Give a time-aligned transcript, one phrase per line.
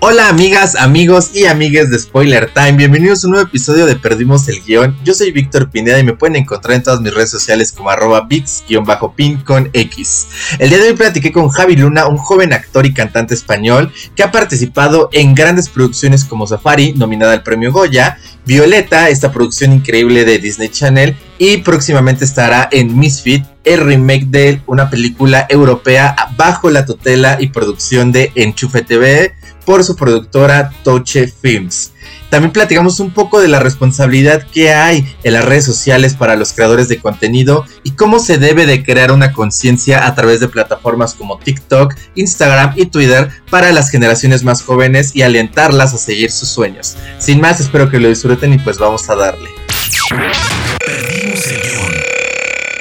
[0.00, 4.46] Hola amigas, amigos y amigues de Spoiler Time, bienvenidos a un nuevo episodio de Perdimos
[4.46, 4.96] el Guión.
[5.02, 8.28] Yo soy Víctor Pineda y me pueden encontrar en todas mis redes sociales como arroba
[8.28, 10.28] pin con X.
[10.60, 14.22] El día de hoy platiqué con Javi Luna, un joven actor y cantante español que
[14.22, 20.24] ha participado en grandes producciones como Safari, nominada al premio Goya, Violeta, esta producción increíble
[20.24, 26.70] de Disney Channel, y próximamente estará en Misfit, el remake de una película europea bajo
[26.70, 29.34] la tutela y producción de Enchufe TV
[29.66, 31.92] por su productora Toche Films.
[32.30, 36.52] También platicamos un poco de la responsabilidad que hay en las redes sociales para los
[36.52, 41.14] creadores de contenido y cómo se debe de crear una conciencia a través de plataformas
[41.14, 46.50] como TikTok, Instagram y Twitter para las generaciones más jóvenes y alentarlas a seguir sus
[46.50, 46.96] sueños.
[47.18, 49.48] Sin más, espero que lo disfruten y pues vamos a darle.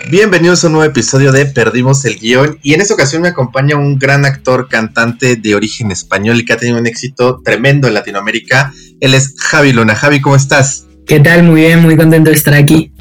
[0.10, 3.76] Bienvenidos a un nuevo episodio de Perdimos el Guión y en esta ocasión me acompaña
[3.76, 7.94] un gran actor cantante de origen español y que ha tenido un éxito tremendo en
[7.94, 8.74] Latinoamérica.
[9.00, 9.96] Él es Javi Luna.
[9.96, 10.86] Javi, ¿cómo estás?
[11.06, 11.44] ¿Qué tal?
[11.44, 12.92] Muy bien, muy contento de estar aquí.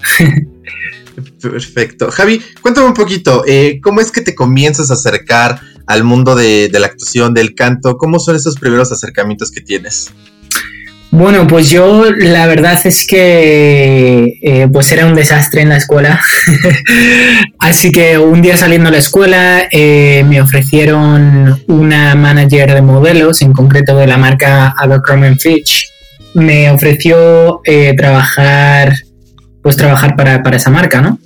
[1.41, 2.11] Perfecto.
[2.11, 6.69] Javi, cuéntame un poquito, eh, ¿cómo es que te comienzas a acercar al mundo de,
[6.71, 7.97] de la actuación, del canto?
[7.97, 10.11] ¿Cómo son esos primeros acercamientos que tienes?
[11.11, 16.21] Bueno, pues yo la verdad es que eh, pues era un desastre en la escuela.
[17.59, 23.41] Así que un día saliendo a la escuela eh, me ofrecieron una manager de modelos,
[23.41, 25.89] en concreto de la marca Abercrombie Fitch.
[26.35, 28.95] Me ofreció eh, trabajar,
[29.63, 31.19] pues trabajar para, para esa marca, ¿no?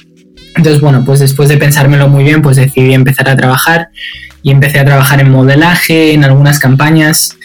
[0.56, 3.88] Entonces, bueno, pues después de pensármelo muy bien, pues decidí empezar a trabajar
[4.42, 7.36] y empecé a trabajar en modelaje, en algunas campañas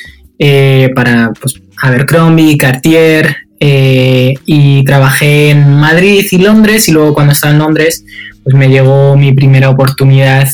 [0.95, 7.53] para, pues, Abercrombie, Cartier, eh, y trabajé en Madrid y Londres y luego cuando estaba
[7.53, 8.03] en Londres
[8.43, 10.47] pues me llegó mi primera oportunidad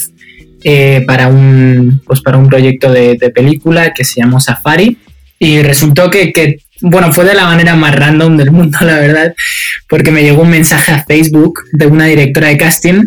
[0.63, 4.97] eh, para, un, pues para un proyecto de, película que se llamó Safari.
[5.39, 9.33] Y resultó que, bueno, fue de la manera más random del mundo, la verdad,
[9.89, 13.03] porque me llegó un mensaje a Facebook de una directora de casting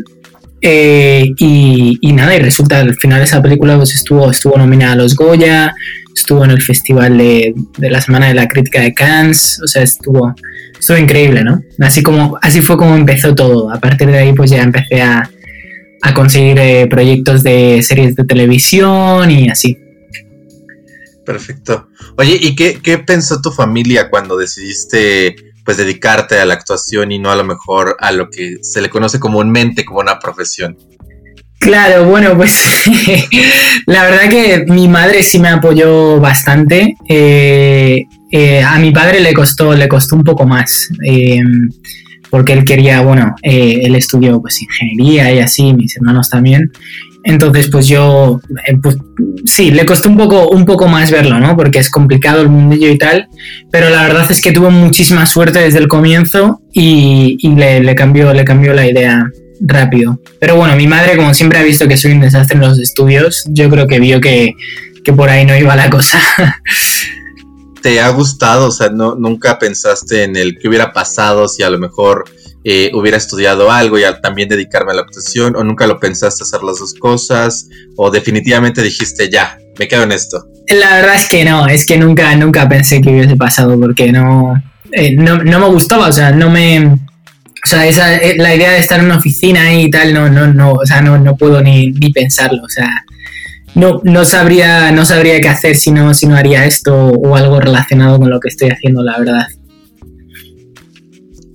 [0.61, 4.97] eh, y, y, nada, y resulta al final esa película pues estuvo, estuvo nominada a
[4.97, 5.75] los Goya,
[6.15, 10.35] estuvo en el festival de, la Semana de la Crítica de Cannes, o sea, estuvo,
[10.79, 11.61] estuvo increíble, ¿no?
[11.81, 13.71] Así, como, así fue como empezó todo.
[13.71, 15.29] A partir de ahí, pues ya empecé a,
[16.15, 19.79] conseguir eh, proyectos de series de televisión y así.
[21.25, 21.89] Perfecto.
[22.19, 27.19] Oye, ¿y qué, qué pensó tu familia cuando decidiste pues dedicarte a la actuación y
[27.19, 30.77] no a lo mejor a lo que se le conoce comúnmente como una profesión?
[31.65, 32.85] Claro, bueno, pues
[33.87, 36.95] la verdad que mi madre sí me apoyó bastante.
[37.09, 40.91] Eh, eh, a mi padre le costó, le costó un poco más.
[41.03, 41.71] Em,
[42.29, 46.71] porque él quería, bueno, eh, él estudió pues ingeniería y así, mis hermanos también.
[47.23, 48.43] Entonces, pues yo,
[48.83, 48.99] pues,
[49.47, 51.57] sí, le costó un poco, un poco más verlo, ¿no?
[51.57, 53.29] Porque es complicado el mundillo y tal,
[53.71, 58.45] pero la verdad es que tuvo muchísima suerte desde el comienzo y, le, cambió, le
[58.45, 59.31] cambió la idea
[59.61, 60.19] rápido.
[60.39, 63.45] Pero bueno, mi madre, como siempre ha visto que soy un desastre en los estudios,
[63.49, 64.55] yo creo que vio que,
[65.17, 66.21] por ahí no iba la cosa.
[67.83, 68.69] ¿Te ha gustado?
[68.69, 72.25] O sea, ¿no, ¿nunca pensaste en el que hubiera pasado si a lo mejor
[72.65, 75.55] eh, hubiera estudiado algo y también dedicarme a la actuación?
[75.57, 77.69] ¿O nunca lo pensaste hacer las dos cosas?
[77.97, 80.47] ¿O definitivamente dijiste, ya, me quedo en esto?
[80.69, 84.55] La verdad es que no, es que nunca, nunca pensé que hubiese pasado porque no,
[84.93, 86.99] eh, no, no me gustaba, o sea, no me
[87.65, 90.47] o sea, esa, eh, la idea de estar en una oficina y tal, no, no,
[90.53, 92.63] no, o sea, no, no puedo ni, ni pensarlo.
[92.63, 93.07] O sea,
[93.75, 97.61] no, no sabría, no sabría qué hacer si no, si no haría esto o algo
[97.61, 99.47] relacionado con lo que estoy haciendo, la verdad.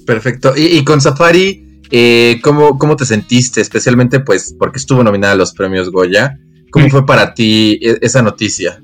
[0.05, 0.53] Perfecto.
[0.57, 3.61] Y, con Safari, eh, ¿cómo, ¿cómo, te sentiste?
[3.61, 6.39] Especialmente, pues, porque estuvo nominada a los premios Goya.
[6.71, 6.89] ¿Cómo mm.
[6.89, 8.81] fue para ti e, esa noticia?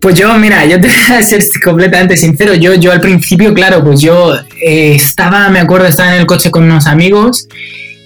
[0.00, 2.54] Pues yo, mira, yo te voy a ser completamente sincero.
[2.54, 4.34] Yo, yo al principio, claro, pues yo
[4.64, 7.48] eh, estaba, me acuerdo, estaba en el coche con unos amigos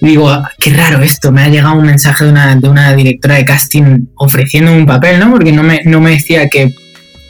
[0.01, 3.35] y digo, qué raro esto, me ha llegado un mensaje de una, de una directora
[3.35, 5.31] de casting ofreciéndome un papel, ¿no?
[5.31, 6.73] Porque no me, no me decía que,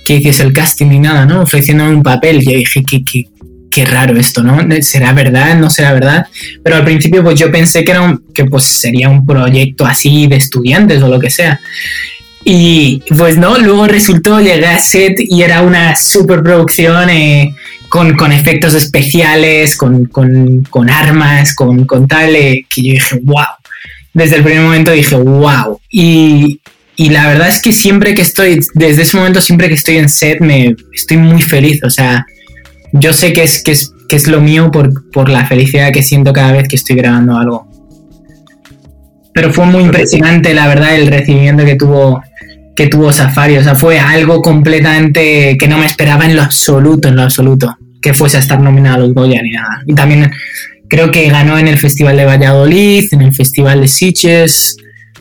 [0.06, 1.44] que hiciese el casting ni nada, ¿no?
[1.44, 2.42] Ofreciéndome un papel.
[2.42, 3.25] Yo dije, qué, qué,
[3.69, 4.57] qué raro esto, ¿no?
[4.81, 5.56] ¿Será verdad?
[5.56, 6.25] ¿No será verdad?
[6.63, 10.25] Pero al principio pues yo pensé que, era un, que pues sería un proyecto así
[10.25, 11.59] de estudiantes o lo que sea.
[12.45, 17.56] Y pues no, luego resultó, llegué a set y era una superproducción eh,
[17.88, 23.19] con, con, efectos especiales, con, con, con armas, con, con tal, eh, que yo dije,
[23.24, 23.45] wow.
[24.13, 25.80] Desde el primer momento dije, wow.
[25.90, 26.60] Y,
[26.95, 30.10] y la verdad es que siempre que estoy, desde ese momento, siempre que estoy en
[30.10, 31.81] set, me estoy muy feliz.
[31.84, 32.25] O sea,
[32.92, 36.04] yo sé que es, que es, que es lo mío por, por la felicidad que
[36.04, 37.68] siento cada vez que estoy grabando algo.
[39.34, 42.22] Pero fue muy impresionante, la verdad, el recibimiento que tuvo,
[42.75, 43.58] que tuvo Safari.
[43.58, 47.75] O sea, fue algo completamente que no me esperaba en lo absoluto, en lo absoluto,
[48.02, 49.81] que fuese a estar nominado a los Goya ni nada.
[49.86, 50.31] Y también
[50.90, 54.78] creo que ganó en el Festival de Valladolid, en el Festival de Sitges.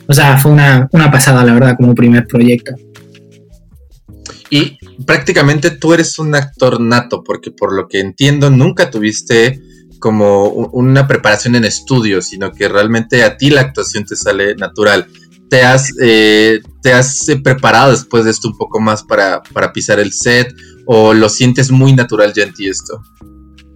[0.07, 2.73] O sea, fue una, una pasada, la verdad, como primer proyecto.
[4.49, 9.59] Y prácticamente tú eres un actor nato, porque por lo que entiendo, nunca tuviste
[9.97, 15.07] como una preparación en estudio, sino que realmente a ti la actuación te sale natural.
[15.53, 19.99] ¿Te has, eh, te has eh, preparado después de esto un poco más para, pisar
[19.99, 20.51] el set
[20.87, 22.99] o lo sientes muy natural ya en ti esto?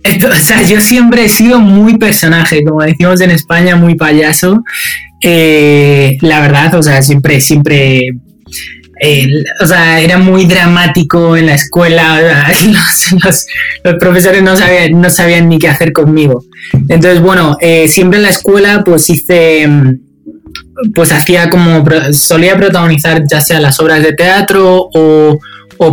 [0.31, 4.63] o sea, yo siempre he sido muy personaje, como decimos en España, muy payaso.
[5.24, 8.09] Eh, la verdad, o sea, siempre, siempre
[9.62, 12.50] o sea, era muy dramático en la escuela,
[13.21, 13.45] los,
[14.00, 16.44] profesores no sabían, no sabían ni qué hacer conmigo.
[16.89, 19.68] Entonces, bueno, eh, siempre en la escuela pues hice,
[20.94, 25.39] pues hacía como, solía protagonizar ya sea las obras de teatro o,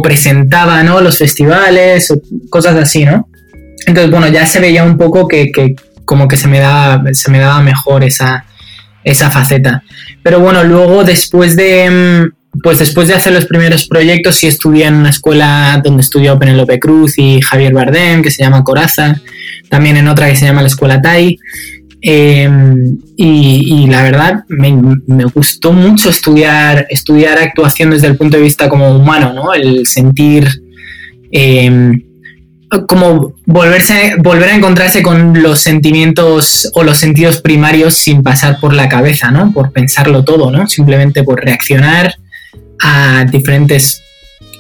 [0.02, 1.00] presentaba, ¿no?
[1.00, 3.28] Los festivales, o cosas así, ¿no?
[3.86, 5.52] Entonces, bueno, ya se veía un poco que,
[6.04, 8.46] como que se me daba, se me daba mejor esa,
[9.04, 9.82] esa faceta.
[10.22, 12.30] Pero bueno, luego después de
[12.62, 16.78] pues después de hacer los primeros proyectos, sí estudié en una escuela donde estudió Penelope
[16.78, 19.20] Cruz y Javier Bardem, que se llama Coraza,
[19.68, 21.38] también en otra que se llama la Escuela TAI.
[22.06, 28.68] Em, y, la verdad me, gustó mucho estudiar, estudiar actuación desde el punto de vista
[28.68, 29.54] como humano, ¿no?
[29.54, 30.46] El sentir
[31.32, 32.02] em,
[32.88, 38.74] como volverse, volver a encontrarse con los sentimientos o los sentidos primarios sin pasar por
[38.74, 39.50] la cabeza, ¿no?
[39.50, 40.66] Por pensarlo todo, ¿no?
[40.66, 42.16] Simplemente por reaccionar
[42.82, 44.02] a diferentes,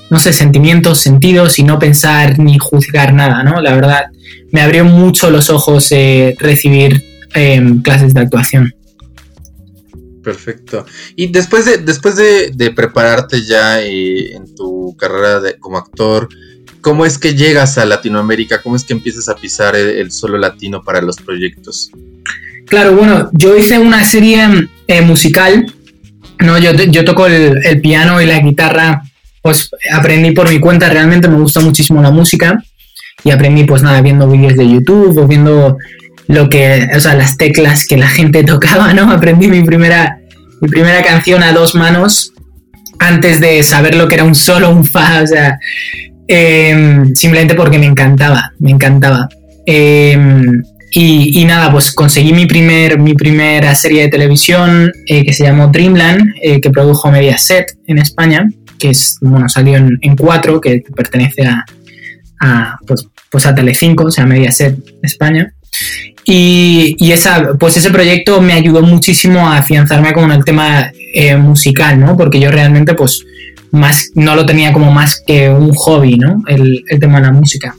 [0.08, 3.60] no sé, sentimientos, sentidos y no pensar ni juzgar nada, ¿no?
[3.60, 4.06] La verdad,
[4.50, 8.72] me abrió mucho los ojos eh, recibir em, clases de actuación.
[10.22, 10.86] Perfecto.
[11.16, 16.28] Y después de, después de, prepararte ya eh, en tu carrera de, como actor,
[16.80, 18.62] ¿cómo es que llegas a Latinoamérica?
[18.62, 21.90] ¿Cómo es que empiezas a pisar el, solo latino para los proyectos?
[22.66, 25.66] Claro, bueno, yo hice una serie eh, musical
[26.40, 29.02] no, yo, yo toco el, piano y la guitarra,
[29.42, 32.62] pues aprendí por mi cuenta, realmente me gusta muchísimo la música
[33.22, 35.78] y aprendí pues nada, viendo vídeos de YouTube o viendo
[36.28, 39.10] lo que, o sea, las teclas que la gente tocaba, ¿no?
[39.10, 40.18] Aprendí mi primera,
[40.60, 42.32] mi primera canción a dos manos
[42.98, 45.58] antes de saber lo que era un solo, un fa, o sea,
[46.28, 49.28] em, simplemente porque me encantaba, me encantaba.
[49.66, 50.62] Em,
[50.96, 55.66] y, nada, pues conseguí mi, primer, mi primera serie de televisión eh, que se llamó
[55.66, 58.48] Dreamland, eh, que produjo Mediaset en España,
[58.78, 61.64] que es, bueno, salió en, en 4, que pertenece a,
[62.40, 65.52] a pues, pues a Telecinco, o sea, Mediaset España.
[66.26, 71.36] Y, esa, pues ese proyecto me ayudó muchísimo a afianzarme como en el tema eh,
[71.36, 72.16] musical, ¿no?
[72.16, 73.24] Porque yo realmente, pues,
[73.70, 76.42] más, no lo tenía como más que un hobby, ¿no?
[76.46, 77.76] El, tema de la música.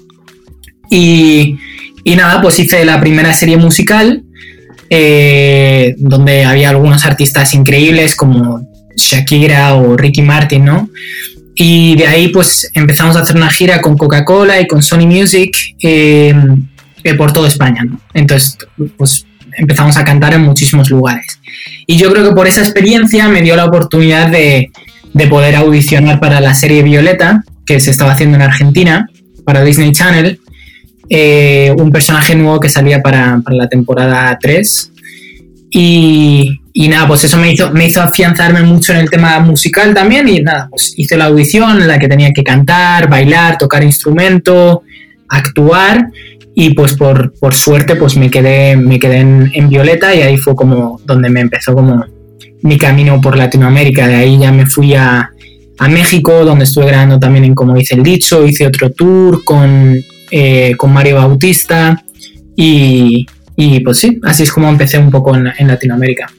[0.89, 1.57] Y,
[2.03, 4.23] y nada, pues hice la primera serie musical,
[4.89, 8.61] eh, donde había algunos artistas increíbles como
[8.95, 10.89] Shakira o Ricky Martin, ¿no?
[11.55, 15.57] Y de ahí pues empezamos a hacer una gira con Coca-Cola y con Sony Music
[15.79, 16.67] em,
[17.13, 17.85] por toda España.
[18.13, 18.57] Entonces,
[18.97, 19.25] pues
[19.57, 21.39] empezamos a cantar en muchísimos lugares.
[21.85, 24.71] Y yo creo que por esa experiencia me dio la oportunidad de,
[25.13, 29.07] de poder audicionar para la serie Violeta, que se estaba haciendo en Argentina,
[29.45, 30.39] para Disney Channel,
[31.09, 34.91] eh, un personaje nuevo que salía para, la temporada 3.
[35.71, 36.59] Y,
[36.89, 40.27] nada, pues eso me hizo, me hizo afianzarme mucho en el tema musical también.
[40.27, 44.83] Y nada, pues hice la audición en la que tenía que cantar, bailar, tocar instrumento,
[45.29, 46.07] actuar.
[46.55, 50.99] Y pues por, suerte pues me quedé, me quedé en, Violeta y ahí fue como
[51.05, 52.05] donde me empezó como
[52.61, 54.07] mi camino por Latinoamérica.
[54.07, 55.29] De ahí ya me fui a,
[55.77, 59.95] a México, donde estuve grabando también en Como dice el dicho, hice otro tour con,
[60.31, 62.01] eh, con Mario Bautista
[62.55, 63.25] y,
[63.83, 66.31] pues sí, así es como empecé un poco en, Latinoamérica.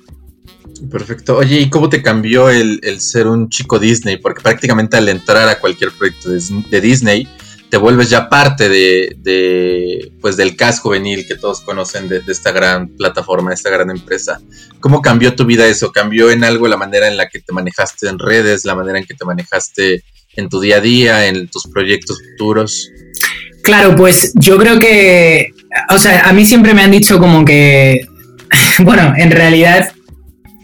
[0.91, 1.37] Perfecto.
[1.39, 4.17] Oye, ¿y cómo te cambió el, ser un chico Disney?
[4.19, 7.29] Porque prácticamente al entrar a cualquier proyecto de, Disney,
[7.77, 12.89] te vuelves ya parte de, pues del cast juvenil que todos conocen de, esta gran
[12.89, 14.41] plataforma, de esta gran empresa.
[14.81, 15.93] ¿Cómo cambió tu vida eso?
[15.93, 19.05] ¿Cambió en algo la manera en la que te manejaste en redes, la manera en
[19.05, 20.03] que te manejaste
[20.37, 22.91] en tu día a día, en tus proyectos futuros?
[23.63, 25.51] Claro, pues yo creo que,
[25.91, 28.07] o sea, a mí siempre me han dicho como que,
[28.85, 29.93] bueno, en realidad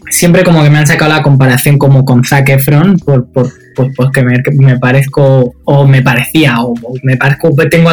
[0.09, 4.23] siempre como que me han sacado la comparación como con Zac Efron, por, por, porque
[4.23, 7.89] me, me, parezco, o me parecía, o, me parezco, tengo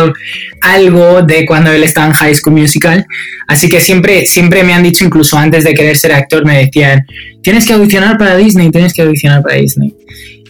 [0.61, 3.07] algo de cuando él estaba en High School Musical.
[3.49, 7.05] Así que siempre, siempre me han dicho, incluso antes de querer ser actor, me decían,
[7.43, 9.95] tienes que audicionar para Disney, tienes que audicionar para Disney.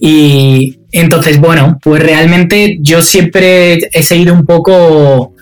[0.01, 5.35] Y entonces, bueno, pues realmente yo siempre he seguido un poco,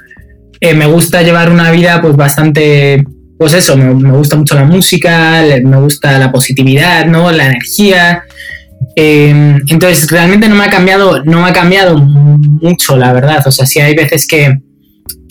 [0.60, 3.04] eh, me gusta llevar una vida pues bastante
[3.38, 7.30] pues eso, me, gusta mucho la música, me gusta la positividad, ¿no?
[7.30, 8.24] La energía.
[9.00, 13.46] Em, entonces, realmente no me ha cambiado, no me ha cambiado mucho, la verdad.
[13.46, 14.58] O sea, sí hay veces que,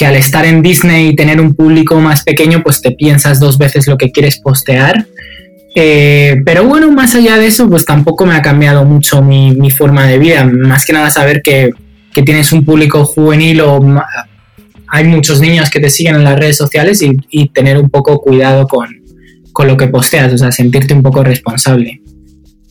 [0.06, 3.86] al estar en Disney y tener un público más pequeño, pues te piensas dos veces
[3.86, 5.06] lo que quieres postear.
[5.76, 10.08] Eh, pero bueno, más allá de eso, pues tampoco me ha cambiado mucho mi, forma
[10.08, 10.46] de vida.
[10.46, 11.72] Más que nada saber que,
[12.14, 13.82] que tienes un público juvenil o
[14.88, 18.66] hay muchos niños que te siguen en las redes sociales y, tener un poco cuidado
[18.66, 18.88] con,
[19.68, 22.00] lo que posteas, o sea, sentirte un poco responsable.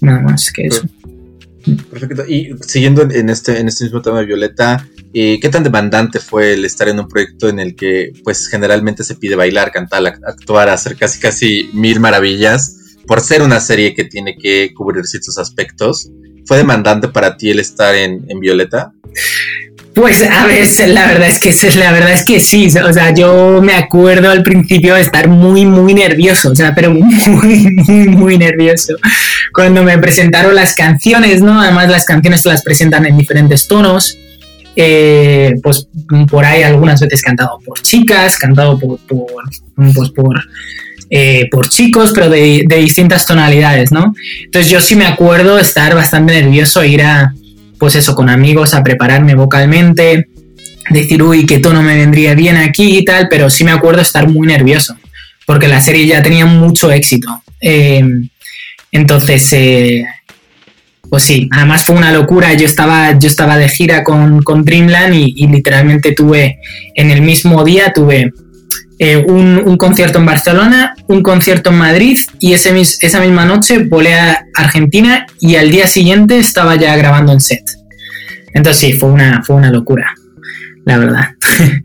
[0.01, 0.83] Nada más que eso.
[1.91, 2.25] Perfecto.
[2.29, 6.55] Y siguiendo en este, en este mismo tema de Violeta, eh, ¿qué tan demandante fue
[6.55, 10.69] el estar en un proyecto en el que pues generalmente se pide bailar, cantar, actuar,
[10.69, 16.11] hacer casi casi mil maravillas por ser una serie que tiene que cubrir ciertos aspectos?
[16.45, 18.93] ¿Fue demandante para ti el estar en, en Violeta?
[19.97, 23.63] Pues a ver, la verdad es que la verdad es que sí, o sea, yo
[23.63, 26.91] me acuerdo al principio de estar muy muy nervioso, o sea, pero
[27.27, 28.95] muy muy muy nervioso
[29.55, 31.63] cuando me presentaron las canciones, ¿no?
[31.63, 34.19] Además las canciones las presentan en diferentes tonos.
[34.79, 35.89] Eh, pues
[36.31, 39.27] por ahí algunas veces cantado por chicas, cantado por, por
[39.95, 40.39] pues por,
[41.09, 44.15] eh, chicos, pero de, de distintas tonalidades, ¿no?
[44.45, 47.33] Entonces yo sí me acuerdo estar bastante nervioso, ir a,
[47.79, 50.29] pues eso, con amigos a prepararme vocalmente,
[50.91, 54.29] decir, uy, qué tono me vendría bien aquí y tal, pero sí me acuerdo estar
[54.29, 54.97] muy nervioso,
[55.47, 57.43] porque la serie ya tenía mucho éxito.
[57.61, 58.29] Em,
[58.93, 60.07] entonces, eh,
[61.09, 62.53] pues sí, además fue una locura.
[62.55, 66.59] Yo estaba, yo estaba de gira con, Dreamland y, literalmente tuve,
[66.95, 68.33] en el mismo día tuve
[68.99, 74.47] eh, un, concierto en Barcelona, un concierto en Madrid y esa misma noche volé a
[74.55, 77.63] Argentina y al día siguiente estaba ya grabando en set.
[78.55, 80.15] Entonces sí, fue una, fue una locura,
[80.85, 81.31] la verdad.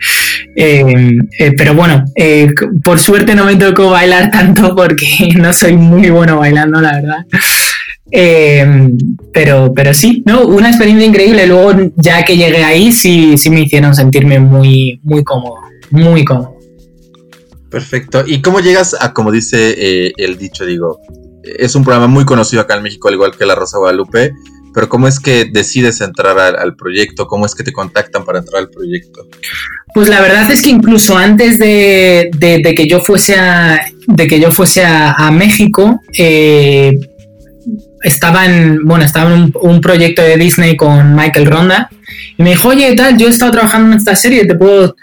[0.53, 2.03] Eh, eh, pero bueno,
[2.83, 7.25] por suerte no me tocó bailar tanto porque no soy muy bueno bailando, la verdad.
[9.31, 10.45] pero, pero sí, ¿no?
[10.45, 11.47] Una experiencia increíble.
[11.47, 15.55] Luego, ya que llegué ahí, sí, sí me hicieron sentirme muy, muy cómodo,
[15.89, 16.50] muy cómodo.
[17.71, 18.23] Perfecto.
[18.27, 20.99] ¿Y cómo llegas a, como dice eh, el dicho, digo,
[21.43, 24.33] es un programa muy conocido acá en México, al igual que La Rosa Guadalupe,
[24.73, 27.27] pero ¿cómo es que decides entrar al, proyecto?
[27.27, 29.27] ¿Cómo es que te contactan para entrar al proyecto?
[29.93, 34.51] Pues la verdad es que incluso antes de, que yo fuese a, de que yo
[34.51, 36.93] fuese a, México, eh,
[38.03, 41.89] estaba en, bueno, estaba en un, proyecto de Disney con Michael Ronda
[42.37, 44.95] y me dijo, oye, tal, yo he estado trabajando en esta serie, te puedo...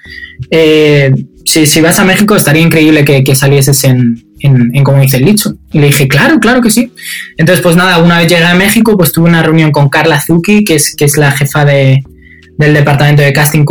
[0.50, 1.12] Eh,
[1.49, 5.55] si, vas a México estaría increíble que, salieses en, en, como dice el dicho.
[5.73, 6.93] Y le dije, claro, claro que sí.
[7.37, 10.64] Entonces, pues nada, una vez llegué a México, pues tuve una reunión con Carla Zucchi,
[10.64, 12.02] que es, que es la jefa de,
[12.57, 13.64] del departamento de casting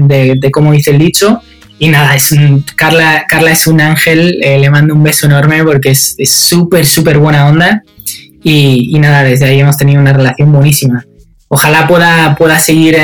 [0.00, 1.40] de, de cómo dice el dicho.
[1.78, 2.34] Y nada, es
[2.76, 7.18] Carla, Carla es un ángel, eh, le mando un beso enorme porque es súper, súper
[7.18, 7.82] buena onda.
[8.42, 11.04] Y, y, nada, desde ahí hemos tenido una relación buenísima
[11.50, 12.96] ojalá pueda, pueda seguir.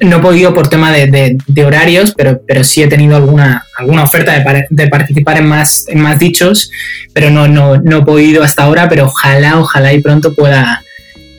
[0.00, 4.32] No he podido por tema de, horarios, pero, pero sí he tenido alguna, alguna oferta
[4.70, 6.70] de, participar en más, en más dichos,
[7.12, 10.82] pero no, no, no he podido hasta ahora, pero ojalá, ojalá y pronto pueda,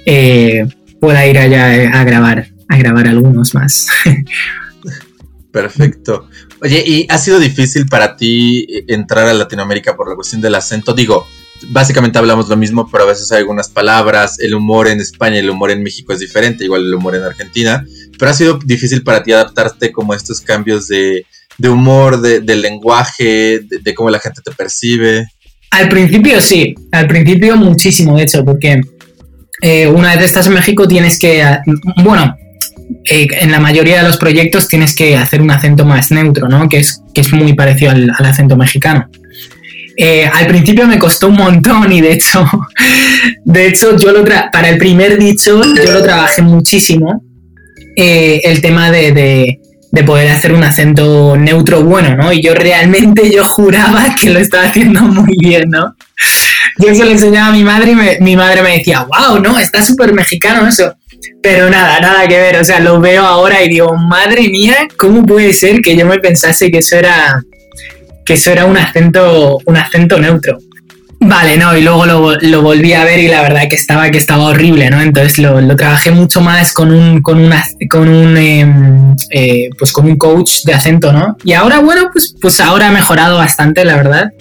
[0.06, 0.68] eh,
[1.00, 3.88] pueda ir allá a grabar, a grabar algunos más.
[5.52, 6.30] Perfecto.
[6.62, 10.94] Oye, ¿y ha sido difícil para ti entrar a Latinoamérica por la cuestión del acento?
[10.94, 11.26] Digo,
[11.70, 15.40] básicamente hablamos lo mismo, pero a veces hay algunas palabras, el humor en España y
[15.40, 17.86] el humor en México es diferente, igual el humor en Argentina,
[18.20, 21.26] pero ha sido difícil para ti adaptarte como a estos cambios de,
[21.68, 25.26] humor, de, lenguaje, de, cómo la gente te percibe.
[25.72, 28.82] Al principio sí, al principio muchísimo, de hecho, porque
[29.62, 31.44] eh, una vez estás en México tienes que,
[32.04, 32.36] bueno,
[33.06, 36.68] eh, en la mayoría de los proyectos tienes que hacer un acento más neutro, ¿no?
[36.68, 39.10] Que es, que es muy parecido al acento mexicano.
[40.02, 42.50] Eh, al principio me costó un montón y de hecho,
[43.44, 47.22] de hecho yo lo para el primer dicho yo lo trabajé muchísimo.
[48.02, 49.60] Eh, el tema de,
[50.06, 52.32] poder hacer un acento neutro bueno, ¿no?
[52.32, 55.98] Y yo realmente yo juraba que lo estaba haciendo muy bien, ¿no?
[56.78, 59.84] Yo se lo enseñaba a mi madre y mi madre me decía, wow, no, está
[59.84, 60.96] súper mexicano eso.
[61.44, 65.26] Pero nada, nada que ver, o sea, lo veo ahora y digo, madre mía, ¿cómo
[65.26, 67.44] puede ser que yo me pensase que eso era,
[68.26, 70.58] que eso era un acento, un acento neutro.
[71.22, 74.46] Vale, no, y luego lo, volví a ver y la verdad que estaba, que estaba
[74.46, 75.02] horrible, ¿no?
[75.02, 80.06] Entonces lo, trabajé mucho más con un, con una, con un, em, eh, pues con
[80.06, 81.36] un coach de acento, ¿no?
[81.44, 84.32] Y ahora, bueno, pues, pues ahora ha mejorado bastante, la verdad.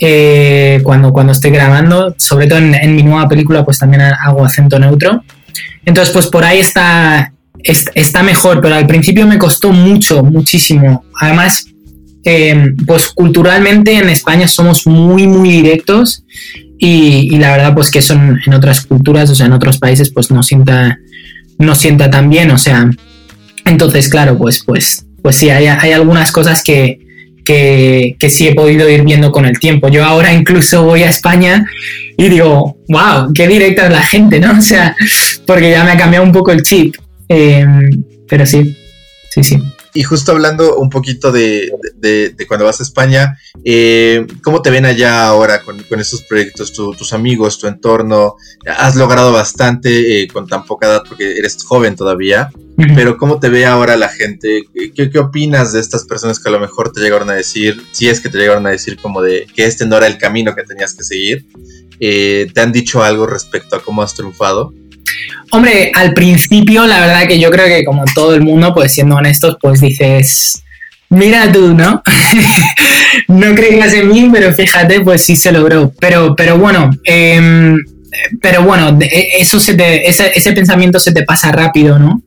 [0.00, 4.78] Eh, cuando, cuando estoy grabando, sobre todo en, mi nueva película, pues también hago acento
[4.78, 5.22] neutro.
[5.84, 11.04] Entonces, pues por ahí está, está mejor, pero al principio me costó mucho, muchísimo.
[11.20, 11.66] Además,
[12.24, 16.24] eh, pues culturalmente en España somos muy, muy directos
[16.78, 20.30] y, la verdad pues que son en otras culturas, o sea, en otros países pues
[20.30, 20.98] no sienta,
[21.58, 22.90] no sienta tan bien, o sea,
[23.64, 27.00] entonces claro, pues, pues, pues sí, hay, algunas cosas que,
[27.44, 29.88] que, que, sí he podido ir viendo con el tiempo.
[29.88, 31.66] Yo ahora incluso voy a España
[32.16, 34.52] y digo, wow, qué directa es la gente, ¿no?
[34.58, 34.94] O sea,
[35.46, 36.94] porque ya me ha cambiado un poco el chip.
[37.28, 37.66] Eh,
[38.28, 38.76] pero sí,
[39.30, 39.58] sí, sí.
[39.98, 41.72] Y justo hablando un poquito de,
[42.46, 46.72] cuando vas a España, eh, ¿cómo te ven allá ahora con, con estos proyectos?
[46.72, 51.96] tus amigos, tu entorno, has logrado bastante eh, con tan poca edad porque eres joven
[51.96, 52.48] todavía,
[52.94, 54.62] pero ¿cómo te ve ahora la gente?
[54.94, 58.08] ¿Qué, ¿Qué, opinas de estas personas que a lo mejor te llegaron a decir, si
[58.08, 60.62] es que te llegaron a decir como de que este no era el camino que
[60.62, 61.44] tenías que seguir?
[61.98, 64.72] Eh, ¿Te han dicho algo respecto a cómo has triunfado?
[65.50, 69.16] Hombre, al principio la verdad que yo creo que como todo el mundo, pues siendo
[69.16, 70.62] honestos, pues dices,
[71.08, 72.02] mira tú, ¿no?
[73.28, 75.92] no creías en mí, pero fíjate, pues sí se logró.
[76.00, 77.78] Pero, pero bueno, em,
[78.40, 78.98] pero bueno,
[79.38, 82.22] eso se ese, pensamiento se te pasa rápido, ¿no?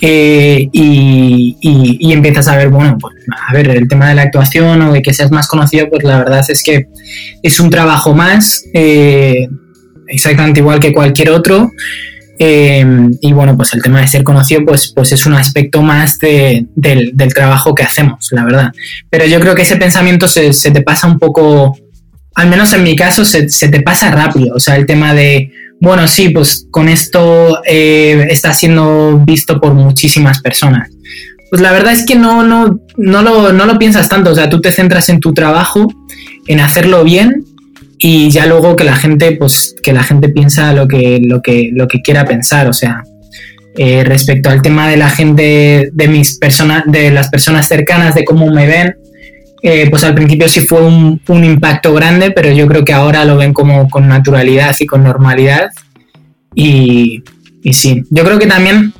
[0.00, 3.14] Eh, y, y, empiezas a ver, bueno, pues
[3.48, 6.18] a ver, el tema de la actuación o de que seas más conocido, pues la
[6.18, 6.88] verdad es que
[7.42, 9.48] es un trabajo más, eh,
[10.08, 11.70] exactamente igual que cualquier otro.
[12.38, 16.18] Em, y bueno, pues el tema de ser conocido, pues, pues es un aspecto más
[16.18, 16.68] del,
[17.34, 18.72] trabajo que hacemos, la verdad.
[19.10, 21.76] Pero yo creo que ese pensamiento se, te pasa un poco,
[22.34, 24.54] al menos en mi caso, se, te pasa rápido.
[24.54, 25.50] O sea, el tema de,
[25.80, 30.90] bueno, sí, pues con esto eh, está siendo visto por muchísimas personas.
[31.48, 34.32] Pues la verdad es que no, no, no, lo, no lo piensas tanto.
[34.32, 35.86] O sea, tú te centras en tu trabajo,
[36.48, 37.44] en hacerlo bien
[37.98, 41.70] y ya luego que la gente, pues, que la gente piensa lo que, lo que,
[41.72, 42.68] lo que quiera pensar.
[42.68, 43.02] O sea,
[43.76, 48.24] eh, respecto al tema de la gente, de mis personas, de las personas cercanas, de
[48.24, 48.96] cómo me ven,
[49.62, 53.36] eh, pues al principio sí fue un, impacto grande, pero yo creo que ahora lo
[53.36, 55.70] ven como con naturalidad y con normalidad.
[56.54, 57.22] Y,
[57.62, 58.92] y sí, yo creo que también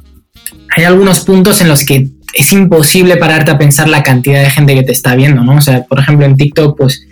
[0.75, 4.75] hay algunos puntos en los que es imposible pararte a pensar la cantidad de gente
[4.75, 5.57] que te está viendo, ¿no?
[5.57, 7.07] O sea, por ejemplo, en TikTok, pues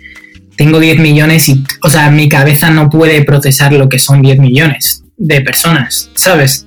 [0.57, 4.39] tengo 10 millones y, o sea, mi cabeza no puede procesar lo que son 10
[4.39, 6.65] millones de personas, ¿sabes?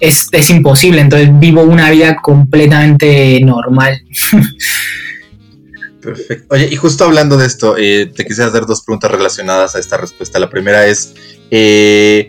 [0.00, 4.00] Es, es imposible, entonces vivo una vida completamente normal.
[6.00, 6.54] Perfecto.
[6.54, 9.96] Oye, y justo hablando de esto, eh, te quisiera hacer dos preguntas relacionadas a esta
[9.96, 10.38] respuesta.
[10.38, 11.14] La primera es,
[11.50, 12.28] eh,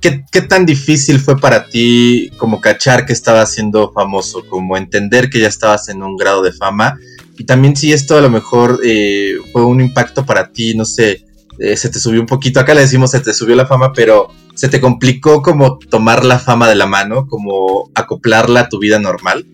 [0.00, 5.28] ¿qué, ¿qué, tan difícil fue para ti como cachar que estabas siendo famoso, como entender
[5.28, 6.98] que ya estabas en un grado de fama?
[7.38, 11.24] Y también si esto a lo mejor eh, fue un impacto para ti, no sé,
[11.58, 14.28] eh, se te subió un poquito, acá le decimos se te subió la fama, pero
[14.54, 18.98] se te complicó como tomar la fama de la mano, como acoplarla a tu vida
[18.98, 19.46] normal.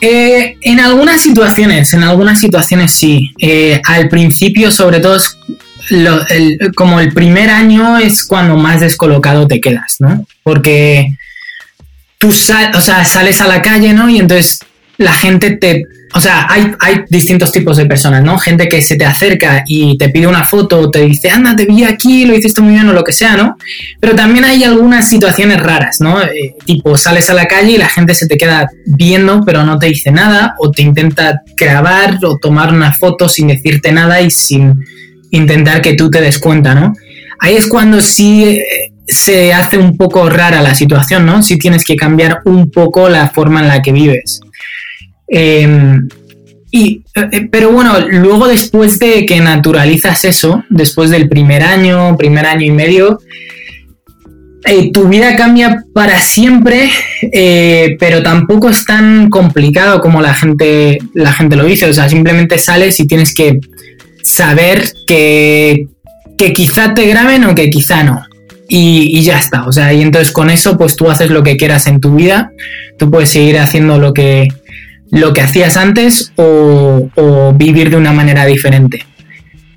[0.00, 3.32] Eh, en algunas situaciones, en algunas situaciones sí.
[3.84, 5.18] al principio, sobre todo,
[6.76, 10.24] como el primer año es cuando más descolocado te quedas, ¿no?
[10.42, 11.18] Porque
[12.18, 14.08] tú o sea, sales a la calle, ¿no?
[14.08, 14.60] Y entonces
[15.00, 18.38] la gente te, o sea, hay, hay, distintos tipos de personas, ¿no?
[18.38, 21.84] Gente que se te acerca y te pide una foto, te dice, anda, te vi
[21.84, 23.56] aquí, lo hiciste muy bien o lo que sea, ¿no?
[23.98, 26.20] Pero también hay algunas situaciones raras, ¿no?
[26.20, 29.78] Eh, tipo, sales a la calle y la gente se te queda viendo, pero no
[29.78, 34.30] te dice nada, o te intenta grabar o tomar una foto sin decirte nada y
[34.30, 34.84] sin
[35.30, 36.92] intentar que tú te des cuenta, ¿no?
[37.38, 41.42] Ahí es cuando sí eh, se hace un poco rara la situación, ¿no?
[41.42, 44.42] Sí tienes que cambiar un poco la forma en la que vives.
[45.30, 46.08] Em,
[46.72, 52.46] y, eh, pero bueno, luego después de que naturalizas eso, después del primer año, primer
[52.46, 53.18] año y medio,
[54.66, 56.90] eh, tu vida cambia para siempre,
[57.32, 61.86] eh, pero tampoco es tan complicado como la gente, la gente lo dice.
[61.86, 63.58] O sea, simplemente sales y tienes que
[64.22, 65.86] saber que,
[66.36, 68.22] que quizá te graben o que quizá no.
[68.68, 69.66] Y, y, ya está.
[69.66, 72.52] O sea, y entonces con eso, pues tú haces lo que quieras en tu vida.
[72.98, 74.46] Tú puedes seguir haciendo lo que,
[75.10, 79.04] lo que hacías antes o, vivir de una manera diferente.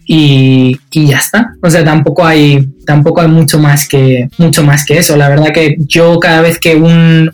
[0.05, 1.55] Y, ya está.
[1.61, 5.15] O sea, tampoco hay, tampoco hay mucho, más que, mucho más que eso.
[5.15, 7.31] La verdad que yo cada vez que un,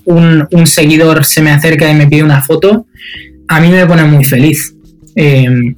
[0.65, 2.85] seguidor se me acerca y me pide una foto,
[3.47, 4.75] a mí me pone muy feliz.
[5.15, 5.75] Em,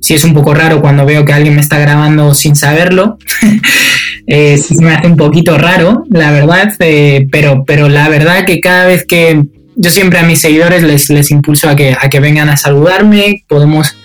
[0.00, 3.18] sí es un poco raro cuando veo que alguien me está grabando sin saberlo.
[4.26, 8.86] eh, me hace un poquito raro, la verdad, eh, pero, pero la verdad que cada
[8.86, 9.42] vez que
[9.78, 13.44] yo siempre a mis seguidores les, les impulso a que, a que vengan a saludarme,
[13.48, 13.96] podemos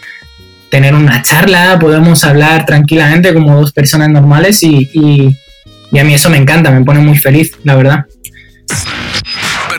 [0.70, 5.38] tener una charla, podemos hablar tranquilamente como dos personas normales y, y,
[5.92, 8.06] y a mí eso me encanta, me pone muy feliz, la verdad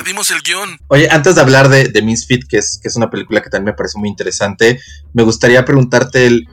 [0.05, 0.77] perdimos el guion.
[0.89, 3.73] Oye, antes de hablar de, de Misfit, que es, que es una película que también
[3.73, 4.79] me parece muy interesante,
[5.15, 6.47] me gustaría preguntarte el,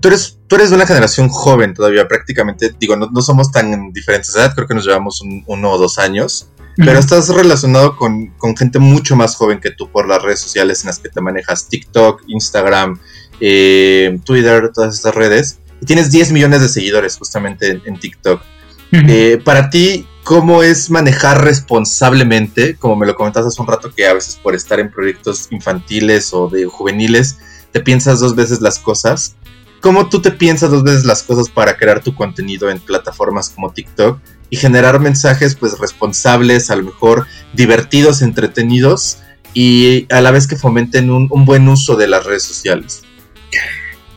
[0.00, 3.92] tú eres, tú eres de una generación joven todavía, prácticamente, digo, no, no somos tan
[3.92, 7.96] diferentes de edad, creo que nos llevamos un, uno o dos años, pero estás relacionado
[7.96, 11.10] con, con, gente mucho más joven que tú por las redes sociales en las que
[11.10, 12.98] te manejas, TikTok, Instagram,
[13.40, 18.42] eh, Twitter, todas estas redes, y tienes 10 millones de seguidores justamente en, en TikTok.
[18.92, 22.76] eh, para ti, ¿cómo es manejar responsablemente?
[22.76, 26.32] Como me lo comentaste hace un rato, que a veces por estar en proyectos infantiles
[26.32, 27.38] o de juveniles,
[27.72, 29.36] te piensas dos veces las cosas.
[29.82, 33.72] ¿Cómo tú te piensas dos veces las cosas para crear tu contenido en plataformas como
[33.72, 39.18] TikTok y generar mensajes pues responsables, a lo mejor divertidos, entretenidos
[39.54, 43.02] y a la vez que fomenten un, buen uso de las redes sociales?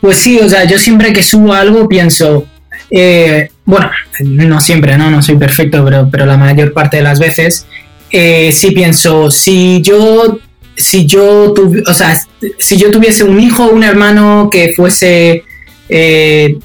[0.00, 2.46] Pues sí, o sea, yo siempre que subo algo pienso,
[2.90, 5.10] eh, bueno, no siempre, ¿no?
[5.10, 7.66] No soy perfecto, pero, pero la mayor parte de las veces
[8.12, 10.38] eh, sí pienso, si yo,
[10.76, 11.52] si yo,
[11.86, 12.16] o sea,
[12.58, 15.42] si yo tuviese un hijo o un hermano que fuese,
[15.88, 16.58] eh,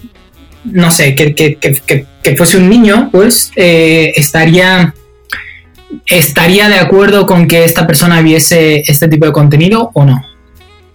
[0.66, 4.94] no sé, que, que, que, fuese un niño, pues eh, estaría,
[6.06, 10.24] estaría de acuerdo con que esta persona viese este tipo de contenido o no.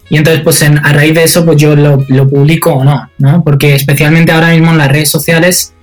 [0.09, 3.43] Y entonces, pues a raíz de eso, pues yo lo, lo, publico o no, ¿no?
[3.43, 5.73] Porque especialmente ahora mismo en las redes sociales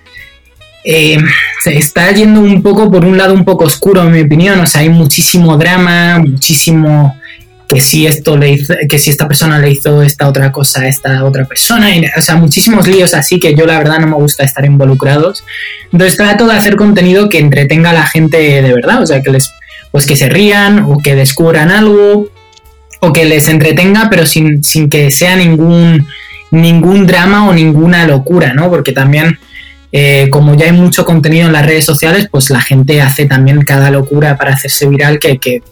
[0.82, 1.18] eh,
[1.62, 4.60] se está yendo un poco por un lado un poco oscuro, en mi opinión.
[4.60, 7.14] O sea, hay muchísimo drama, muchísimo
[7.68, 11.24] que si esto le que si esta persona le hizo esta otra cosa a esta
[11.24, 14.44] otra persona, y, o sea, muchísimos líos así que yo la verdad no me gusta
[14.44, 15.44] estar involucrados.
[15.92, 19.30] Entonces trato de hacer contenido que entretenga a la gente de verdad, o sea, que
[19.30, 19.52] les,
[19.90, 22.28] pues que se rían o que descubran algo
[23.00, 26.06] o que les entretenga, pero sin, sin que sea ningún,
[26.50, 28.70] ningún drama o ninguna locura, ¿no?
[28.70, 29.38] Porque también,
[29.92, 33.62] eh, como ya hay mucho contenido en las redes sociales, pues la gente hace también
[33.62, 35.62] cada locura para hacerse viral que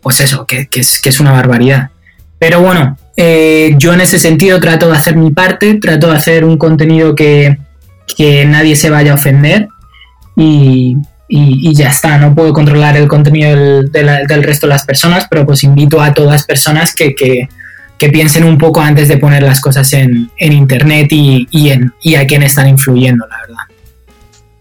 [0.00, 1.90] pues eso, que, es, que, es, una barbaridad.
[2.38, 6.44] Pero bueno, eh, yo en ese sentido trato de hacer mi parte, trato de hacer
[6.44, 7.58] un contenido que,
[8.16, 9.68] que nadie se vaya a ofender
[10.36, 10.96] y,
[11.28, 15.26] y, ya está, no puedo controlar el contenido del, del, del, resto de las personas,
[15.28, 17.48] pero pues invito a todas las personas que, que,
[17.98, 21.92] que piensen un poco antes de poner las cosas en, en internet y, y, en,
[22.02, 23.62] y a quién están influyendo, la verdad.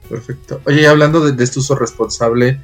[0.10, 0.62] Perfecto.
[0.66, 2.60] Oye, hablando de, de este uso responsable,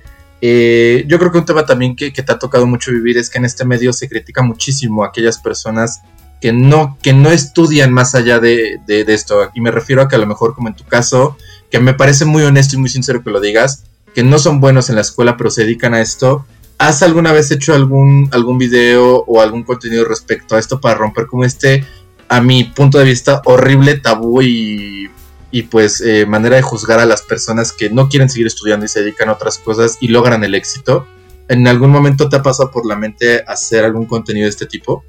[0.45, 3.37] eh, yo creo que un tema también que, te ha tocado mucho vivir es que
[3.37, 6.01] en este medio se critica muchísimo a aquellas personas
[6.41, 9.49] que no, que no estudian más allá de, de, de esto.
[9.53, 11.37] Y me refiero a que a lo mejor, como en tu caso,
[11.71, 14.89] que me parece muy honesto y muy sincero que lo digas, que no son buenos
[14.89, 16.45] en la escuela pero se dedican a esto.
[16.77, 21.27] ¿Has alguna vez hecho algún, algún video o algún contenido respecto a esto para romper
[21.27, 21.85] como este,
[22.27, 25.09] a mi punto de vista, horrible tabú y,
[25.53, 28.89] y pues eh, manera de juzgar a las personas que no quieren seguir estudiando y
[28.89, 31.07] se dedican a otras cosas y logran el éxito?
[31.47, 35.05] ¿En algún momento te ha pasado por la mente hacer algún contenido de este tipo?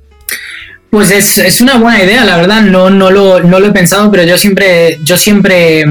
[0.91, 4.11] Pues es, es una buena idea, la verdad, no, no, lo, no lo he pensado,
[4.11, 5.87] pero yo siempre, yo siempre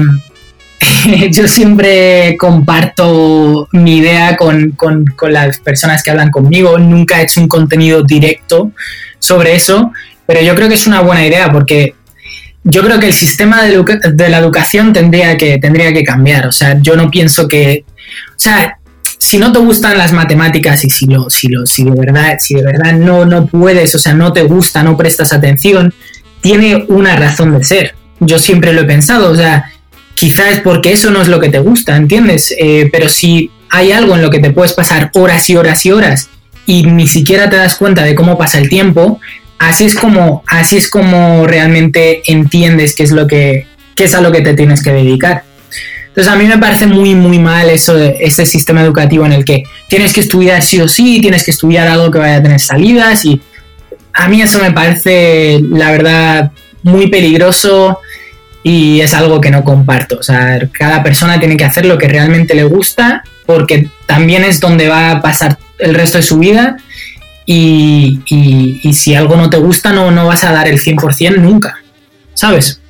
[1.32, 6.78] yo siempre comparto mi idea con, con, con, las personas que hablan conmigo.
[6.78, 8.70] Nunca he hecho un contenido directo
[9.18, 9.90] sobre eso,
[10.26, 11.96] pero yo creo que es una buena idea porque
[12.64, 16.46] yo creo que el sistema de, de la educación tendría que, tendría que cambiar.
[16.46, 17.84] O sea, yo no pienso que.
[18.30, 18.78] O sea,
[19.18, 22.54] si no te gustan las matemáticas y si lo, si lo, si de verdad, si
[22.54, 25.92] de verdad no, no puedes, o sea, no te gusta, no prestas atención,
[26.40, 27.94] tiene una razón de ser.
[28.20, 29.70] Yo siempre lo he pensado, o sea,
[30.14, 32.54] quizás es porque eso no es lo que te gusta, ¿entiendes?
[32.58, 35.92] Eh, pero si hay algo en lo que te puedes pasar horas y horas y
[35.92, 36.28] horas
[36.66, 39.20] y ni siquiera te das cuenta de cómo pasa el tiempo,
[39.68, 44.20] así es como, así es como realmente entiendes qué es lo que, qué es a
[44.20, 45.44] lo que te tienes que dedicar.
[46.08, 49.44] Entonces a mí me parece muy, muy mal eso de este sistema educativo en el
[49.44, 52.60] que tienes que estudiar sí o sí, tienes que estudiar algo que vaya a tener
[52.60, 53.40] salidas y
[54.12, 56.52] a mí eso me parece, la verdad,
[56.84, 57.98] muy peligroso
[58.62, 60.18] y es algo que no comparto.
[60.18, 64.60] O sea, cada persona tiene que hacer lo que realmente le gusta porque también es
[64.60, 66.76] donde va a pasar el resto de su vida
[67.46, 71.38] y, y, y si algo no te gusta no, no vas a dar el 100%
[71.38, 71.76] nunca,
[72.34, 72.80] ¿sabes?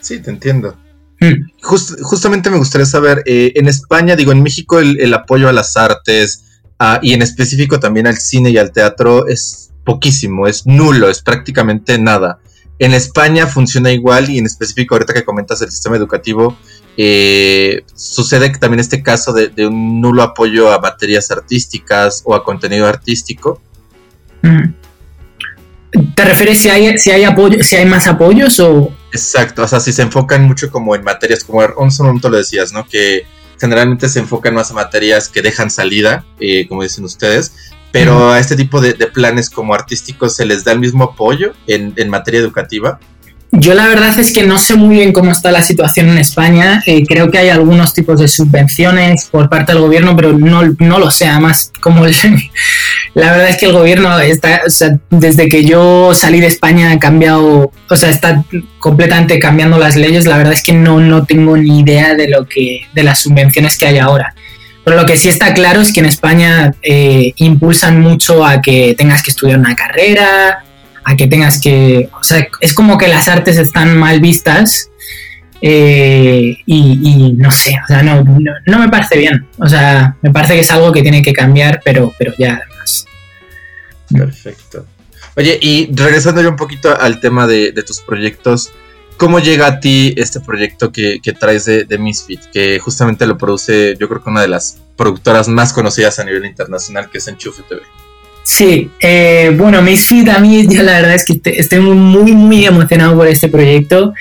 [0.00, 0.76] Sí, te entiendo.
[1.20, 1.50] Mm.
[1.62, 5.52] Just, justamente me gustaría saber, eh, en España, digo, en México el, el apoyo a
[5.52, 6.44] las artes
[6.80, 11.22] uh, y en específico también al cine y al teatro es poquísimo, es nulo, es
[11.22, 12.38] prácticamente nada.
[12.78, 16.56] En España funciona igual y en específico ahorita que comentas el sistema educativo,
[16.96, 22.86] eh, sucede también este caso de, un nulo apoyo a materias artísticas o a contenido
[22.86, 23.60] artístico.
[24.42, 24.74] Mm.
[26.14, 28.92] ¿Te refieres si hay, si hay apoyo, si hay más apoyos o...?
[29.12, 32.72] Exacto, o sea, si se enfocan mucho como en materias, como un momento lo decías,
[32.72, 32.84] ¿no?
[32.86, 33.26] Que
[33.60, 37.52] generalmente se enfocan más a materias que dejan salida, eh, como dicen ustedes,
[37.92, 41.92] pero a este tipo de, planes como artísticos se les da el mismo apoyo en,
[41.96, 42.98] en materia educativa.
[43.56, 46.82] Yo la verdad es que no sé muy bien cómo está la situación en España.
[46.86, 50.98] Eh, creo que hay algunos tipos de subvenciones por parte del gobierno, pero no, no
[50.98, 51.26] lo sé.
[51.26, 52.04] Además, como
[53.14, 54.62] la verdad es que el gobierno está,
[55.10, 58.44] desde que yo salí de España ha cambiado, o sea, está
[58.80, 60.26] completamente cambiando las leyes.
[60.26, 63.78] La verdad es que no, no tengo ni idea de lo que, de las subvenciones
[63.78, 64.34] que hay ahora.
[64.84, 68.94] Pero lo que sí está claro es que en España eh, impulsan mucho a que
[68.98, 70.64] tengas que estudiar una carrera,
[71.04, 74.90] a que tengas que, o sea, es como que las artes están mal vistas
[75.60, 80.54] eh, y, no sé, o sea, no, no, me parece bien, o sea, me parece
[80.54, 83.06] que es algo que tiene que cambiar, pero, pero ya además.
[84.10, 84.86] Perfecto.
[85.36, 88.72] Oye, y regresando ya un poquito al tema de, tus proyectos,
[89.16, 92.42] ¿cómo llega a ti este proyecto que, traes de, de, Misfit?
[92.52, 96.44] Que justamente lo produce, yo creo que una de las productoras más conocidas a nivel
[96.44, 97.80] internacional, que es Enchufe TV.
[98.44, 103.16] Sí, eh, bueno, Misfit a mí yo la verdad es que estoy muy, muy emocionado
[103.16, 104.12] por este proyecto.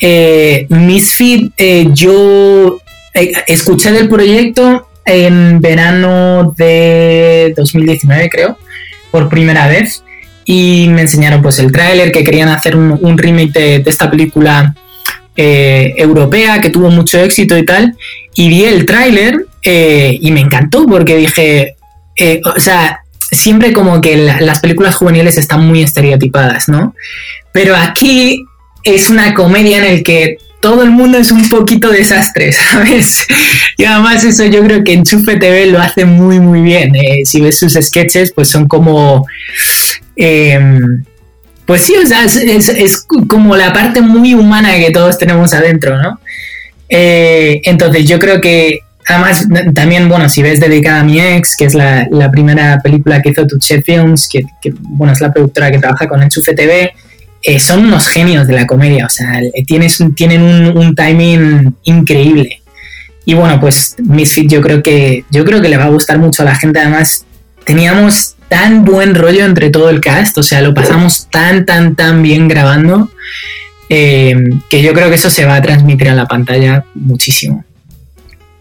[0.00, 2.80] Eh, Misfit, eh, yo
[3.14, 8.58] eh, escuché del proyecto en verano de 2019 creo,
[9.12, 10.02] por primera vez,
[10.44, 14.74] y me enseñaron pues el tráiler, que querían hacer un, remake de, esta película
[15.36, 17.96] europea que tuvo mucho éxito y tal,
[18.34, 21.76] y vi el tráiler y me encantó porque dije,
[22.44, 23.02] o sea,
[23.38, 26.94] siempre como que las películas juveniles están muy estereotipadas, ¿no?
[27.52, 28.44] Pero aquí
[28.84, 33.26] es una comedia en el que todo el mundo es un poquito desastre, ¿sabes?
[33.76, 36.94] Y además eso yo creo que Enchufe TV lo hace muy muy bien.
[36.96, 39.26] Eh, si ves sus sketches, pues son como...
[40.16, 41.04] Em,
[41.64, 46.18] pues sí, o sea, es, como la parte muy humana que todos tenemos adentro, ¿no?
[46.88, 51.64] Eh, entonces yo creo que Además, también, bueno, si ves Dedicada a mi ex, que
[51.64, 54.44] es la, primera película que hizo Tuche Films, que,
[54.80, 56.92] bueno, es la productora que trabaja con Enchufe TV,
[57.42, 60.42] eh, son unos genios de la comedia, o sea, eh, tienes, tienen
[60.76, 62.60] un, timing increíble.
[63.24, 66.42] Y bueno, pues Misfit yo creo que yo creo que le va a gustar mucho
[66.42, 66.80] a la gente.
[66.80, 67.24] Además,
[67.64, 72.22] teníamos tan buen rollo entre todo el cast, o sea, lo pasamos tan, tan, tan
[72.22, 73.10] bien grabando,
[73.88, 74.34] eh,
[74.68, 77.64] que yo creo que eso se va a transmitir a la pantalla muchísimo.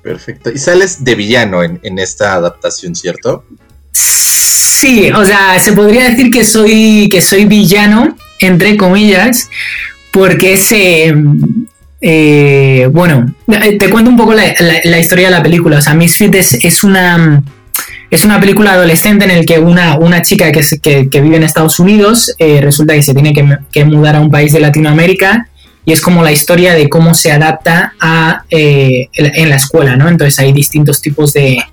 [0.07, 0.51] Perfecto.
[0.53, 3.43] Y sales de villano en, esta adaptación, ¿cierto?
[3.91, 9.49] Sí, o sea, se podría decir que soy, que soy villano, entre comillas,
[10.13, 11.13] porque ese...
[11.99, 15.79] Eh, bueno, te cuento un poco la, historia de la película.
[15.79, 17.43] O sea, Misfit es, es una
[18.09, 21.79] es una película adolescente en el que una, una chica que, que, vive en Estados
[21.79, 25.49] Unidos eh, resulta que se tiene que, mudar a un país de Latinoamérica
[25.88, 30.10] y es como la historia de cómo se adapta a, eh, en la escuela, ¿no?
[30.10, 31.63] Entonces hay distintos tipos de,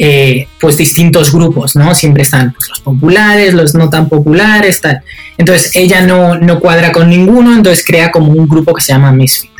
[0.00, 1.94] eh, pues distintos grupos, ¿no?
[1.94, 5.02] Siempre están pues, los populares, los no tan populares, tal.
[5.38, 9.12] Entonces ella no, no cuadra con ninguno, entonces crea como un grupo que se llama
[9.12, 9.52] Misfit.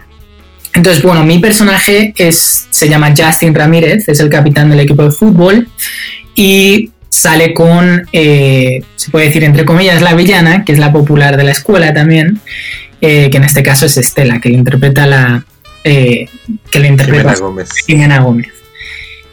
[0.75, 5.13] Entonces, bueno, mi personaje es, se llama Justin Ramírez, es el capitán del equipo de
[5.13, 5.69] fútbol
[6.35, 11.37] y sale con, eh, se puede decir entre comillas, la villana, que es la popular
[11.37, 12.41] de la escuela también,
[13.01, 15.45] eh, que en este caso es Estela, que interpreta la.
[15.85, 16.29] Eh,
[16.71, 17.35] que le interpreta
[17.87, 18.49] Jimena Gómez.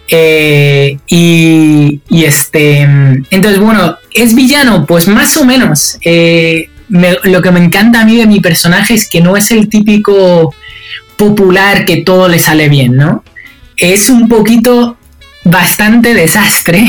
[0.08, 2.82] Eh, y, y, este.
[3.30, 4.86] Entonces, bueno, ¿es villano?
[4.86, 5.99] Pues más o menos.
[6.89, 10.53] lo que me encanta a mí de mi personaje es que no es el típico
[11.17, 13.23] popular que todo le sale bien, ¿no?
[13.75, 14.97] Es un poquito
[15.43, 16.86] bastante desastre.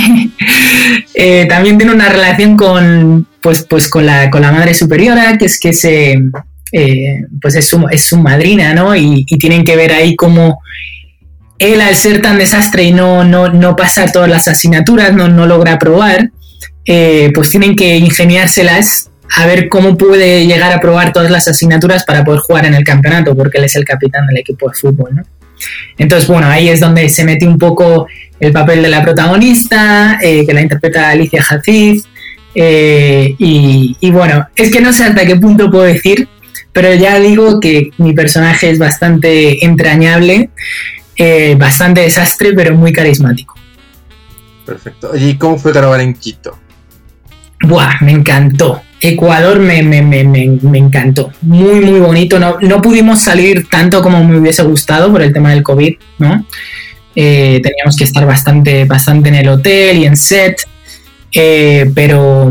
[1.49, 5.59] también tiene una relación con, pues, pues con, la, con la madre superiora, que es
[5.59, 6.17] que se,
[6.72, 8.94] eh, pues es su, madrina, ¿no?
[8.94, 10.61] Y, tienen que ver ahí cómo
[11.59, 15.46] él al ser tan desastre y no, no, no pasar todas las asignaturas, no, no
[15.46, 16.31] logra aprobar,
[16.85, 22.04] eh, pues tienen que ingeniárselas a ver cómo puede llegar a aprobar todas las asignaturas
[22.04, 25.16] para poder jugar en el campeonato, porque él es el capitán del equipo de fútbol,
[25.16, 25.22] ¿no?
[25.98, 28.07] Entonces, bueno, ahí es donde se mete un poco
[28.38, 32.04] el papel de la protagonista, eh, que la interpreta Alicia Hafiz,
[32.54, 36.28] y, y, bueno, es que no sé hasta qué punto puedo decir,
[36.73, 40.51] pero ya digo que mi personaje es bastante entrañable,
[41.16, 43.55] eh, bastante desastre, pero muy carismático.
[44.64, 45.16] Perfecto.
[45.16, 46.59] ¿Y cómo fue grabar en Quito?
[47.62, 48.83] Buah, me encantó.
[49.01, 51.33] Ecuador me, me, me, me, encantó.
[51.42, 52.38] Muy, muy bonito.
[52.38, 56.44] No, no pudimos salir tanto como me hubiese gustado por el tema del COVID, ¿no?
[57.14, 60.61] Eh, teníamos que estar bastante, bastante en el hotel y en set.
[61.33, 62.49] Eh, pero,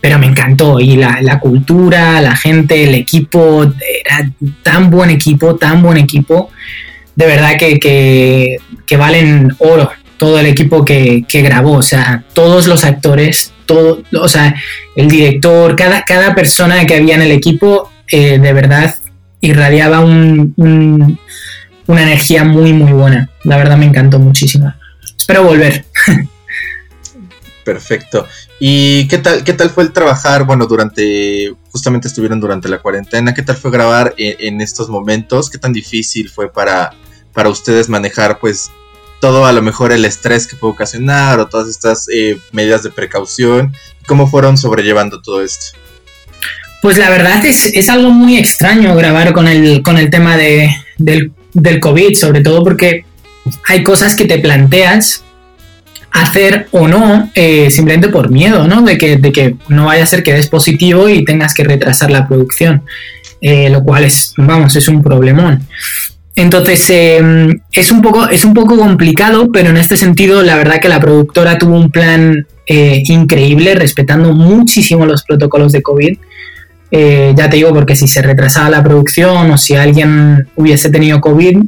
[0.00, 0.80] pero me encantó.
[0.80, 3.64] Y la, la, cultura, la gente, el equipo,
[4.04, 4.30] era
[4.62, 6.50] tan buen equipo, tan buen equipo.
[7.16, 11.74] De verdad que, que, valen oro todo el equipo que, que, grabó.
[11.74, 14.54] O sea, todos los actores, todo, o sea,
[14.96, 18.94] el director, cada, cada persona que había en el equipo, eh, de verdad
[19.40, 20.54] irradiaba un,
[21.86, 23.30] una energía muy, muy buena.
[23.44, 24.72] La verdad me encantó muchísimo.
[25.16, 25.84] Espero volver.
[27.70, 28.26] Perfecto.
[28.58, 30.42] ¿Y qué tal, qué tal fue el trabajar?
[30.42, 33.32] Bueno, durante, justamente estuvieron durante la cuarentena.
[33.32, 35.48] ¿Qué tal fue grabar en, estos momentos?
[35.48, 36.90] ¿Qué tan difícil fue para,
[37.32, 38.72] para ustedes manejar, pues,
[39.20, 42.90] todo a lo mejor el estrés que puede ocasionar o todas estas eh, medidas de
[42.90, 43.72] precaución?
[44.08, 45.78] ¿Cómo fueron sobrellevando todo esto?
[46.82, 50.74] Pues la verdad es, es algo muy extraño grabar con el, con el tema de,
[50.98, 53.04] del, del COVID, sobre todo porque
[53.68, 55.22] hay cosas que te planteas
[56.12, 58.82] hacer o no eh, simplemente por miedo, ¿no?
[58.82, 62.10] De que, de que no vaya a ser que des positivo y tengas que retrasar
[62.10, 62.82] la producción,
[63.40, 65.66] eh, lo cual es, vamos, es un problemón.
[66.36, 70.80] Entonces em, es, un poco, es un poco complicado, pero en este sentido la verdad
[70.80, 76.18] que la productora tuvo un plan eh, increíble, respetando muchísimo los protocolos de COVID.
[76.90, 81.58] ya te digo, porque si se retrasaba la producción o si alguien hubiese tenido COVID,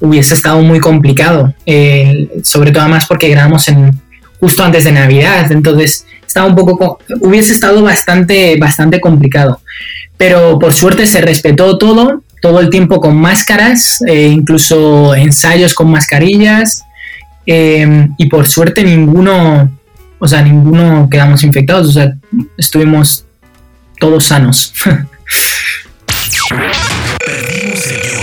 [0.00, 4.00] hubiese estado muy complicado, eh, sobre todo además porque grabamos en,
[4.40, 9.60] justo antes de Navidad, entonces estaba un poco, hubiese estado bastante, bastante complicado.
[10.16, 15.90] Pero por suerte se respetó todo, todo el tiempo con máscaras, eh, incluso ensayos con
[15.90, 16.84] mascarillas,
[17.46, 19.70] eh, y por suerte ninguno,
[20.18, 22.14] o sea, ninguno quedamos infectados, o sea,
[22.56, 23.26] estuvimos
[23.98, 24.72] todos sanos.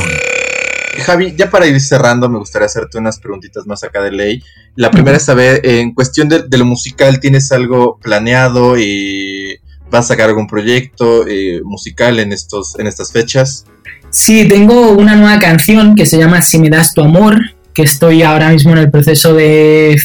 [1.07, 4.43] Javi, ya para ir cerrando, me gustaría hacerte unas preguntitas más acá de ley.
[4.75, 8.77] La primera es saber, en cuestión de, lo musical, ¿tienes algo planeado?
[8.77, 9.55] y
[9.89, 13.65] ¿Vas a sacar algún proyecto eh, musical en, estos, en estas fechas?
[14.09, 17.39] Sí, tengo una nueva canción que se llama Si me das tu amor,
[17.73, 19.97] que estoy ahora mismo en el proceso de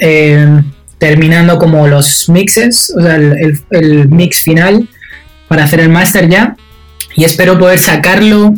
[0.00, 0.62] eh,
[0.96, 4.88] terminando como los mixes, o sea, el, el mix final
[5.46, 6.56] para hacer el máster ya.
[7.16, 8.54] Y espero poder sacarlo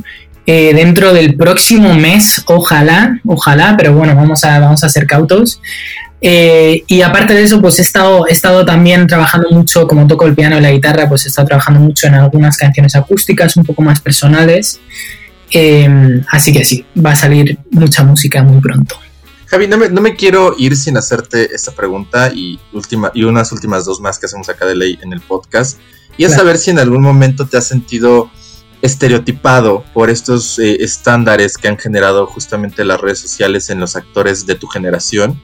[0.47, 5.61] eh, dentro del próximo mes, ojalá, ojalá, pero bueno, vamos a, vamos a ser cautos.
[6.23, 10.27] Eh, y aparte de eso, pues he estado, he estado también trabajando mucho, como toco
[10.27, 13.65] el piano y la guitarra, pues he estado trabajando mucho en algunas canciones acústicas, un
[13.65, 14.81] poco más personales.
[15.51, 18.97] Em, así que sí, va a salir mucha música muy pronto.
[19.47, 23.51] Javi, no me, no me, quiero ir sin hacerte esta pregunta y, última, y unas
[23.51, 25.79] últimas dos más que hacemos acá de ley en el podcast.
[26.17, 28.31] Y es saber si en algún momento te has sentido
[28.83, 34.47] estereotipado por estos eh, estándares que han generado justamente las redes sociales en los actores
[34.47, 35.41] de tu generación.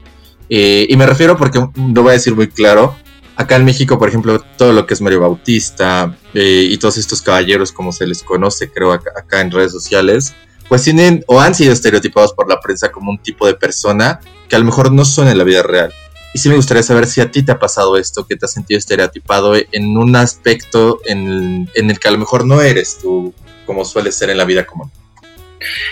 [0.49, 2.95] Eh, y me refiero porque, lo voy a decir muy claro,
[3.35, 7.21] acá en México, por ejemplo, todo lo que es Mario Bautista eh, y todos estos
[7.21, 10.33] caballeros, como se les conoce, creo, acá, acá, en redes sociales,
[10.67, 14.19] pues tienen o han sido estereotipados por la prensa como un tipo de persona
[14.49, 15.93] que a lo mejor no son en la vida real.
[16.37, 18.53] Y sí me gustaría saber si a ti te ha pasado esto, que te has
[18.53, 23.33] sentido estereotipado en un aspecto en, el que a lo mejor no eres tú
[23.65, 24.91] como suele ser en la vida común.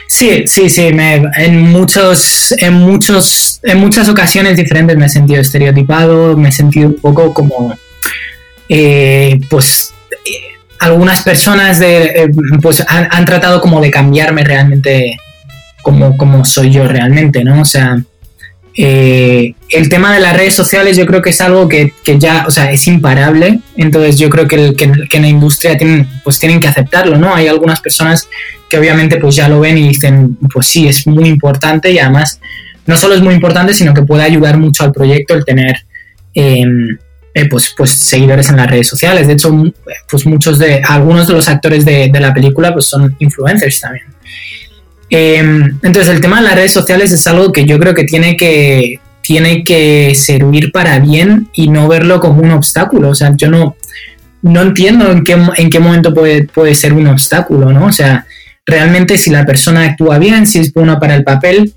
[0.08, 6.38] Sí, sí, sí, en muchos, en muchos, en muchas ocasiones diferentes me he sentido estereotipado,
[6.38, 7.76] me he sentido un poco como,
[8.70, 12.30] eh, pues, eh, algunas personas de, eh,
[12.62, 15.18] pues han, han, tratado como de cambiarme realmente
[15.82, 17.62] como, como soy yo realmente, ¿no?
[17.62, 17.98] O sea,
[18.78, 22.52] eh, el tema de las redes sociales yo creo que es algo que, ya, o
[22.52, 26.60] sea, es imparable, entonces yo creo que, el, que, en la industria tienen, pues tienen
[26.60, 27.34] que aceptarlo, ¿no?
[27.34, 28.28] Hay algunas personas
[28.70, 32.42] que obviamente pues ya lo ven y dicen, pues sí, es muy importante y además
[32.86, 35.86] no solo es muy importante, sino que puede ayudar mucho al proyecto el tener
[36.34, 36.98] em,
[37.34, 39.28] eh, pues, pues seguidores en las redes sociales.
[39.28, 39.54] De hecho,
[40.10, 44.15] pues muchos de, algunos de los actores de, de la película pues son influencers también.
[45.18, 48.36] Em, entonces el tema de las redes sociales es algo que yo creo que tiene
[48.36, 53.12] que tiene que servir para bien y no verlo como un obstáculo.
[53.12, 53.78] O sea, yo no,
[54.42, 57.86] no entiendo en qué, en qué momento puede, puede ser un obstáculo, ¿no?
[57.86, 58.28] O sea,
[58.66, 61.74] realmente si la persona actúa bien, si es buena para el papel,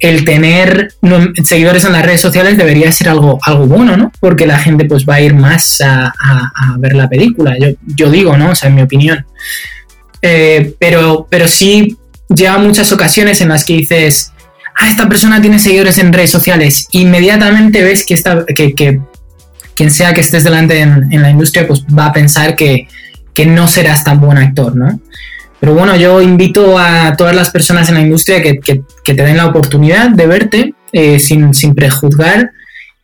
[0.00, 0.94] el tener
[1.44, 4.12] seguidores en las redes sociales debería ser algo, algo bueno, ¿no?
[4.18, 6.10] Porque la gente pues va a ir más a,
[6.78, 8.52] ver la película, yo, yo, digo, ¿no?
[8.52, 9.26] O sea, en mi opinión.
[10.22, 14.32] Eh, pero, pero sí lleva muchas ocasiones en las que dices,
[14.76, 19.00] ah, esta persona tiene seguidores en redes sociales, inmediatamente ves que, está, que,
[19.74, 22.88] quien sea que estés delante en, la industria, pues va a pensar que,
[23.34, 25.00] que, no serás tan buen actor, ¿no?
[25.60, 29.36] Pero bueno, yo invito a todas las personas en la industria que, que, te den
[29.36, 32.50] la oportunidad de verte eh, sin, sin, prejuzgar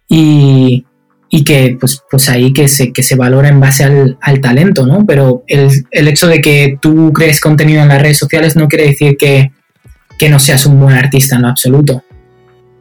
[0.08, 0.86] y,
[1.28, 4.86] y, que pues, pues ahí que se, que se valora en base al, al talento,
[4.86, 5.04] ¿no?
[5.06, 8.86] Pero el, el, hecho de que tú crees contenido en las redes sociales no quiere
[8.86, 9.52] decir que,
[10.18, 12.02] que no seas un buen artista en lo absoluto,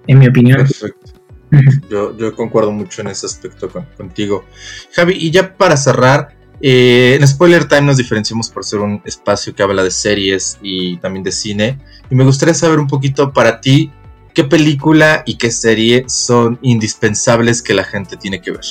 [0.07, 0.59] en mi opinión.
[0.59, 1.13] Perfecto.
[1.89, 4.45] Yo, yo concuerdo mucho en ese aspecto contigo.
[4.95, 6.35] Javi, y ya para cerrar,
[6.65, 10.97] eh, en Spoiler Time nos diferenciamos por ser un espacio que habla de series y
[10.97, 11.79] también de cine.
[12.09, 13.91] Y me gustaría saber un poquito para ti,
[14.33, 18.65] ¿qué película y qué serie son indispensables que la gente tiene que ver?